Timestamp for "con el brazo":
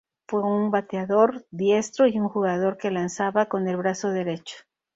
3.45-4.09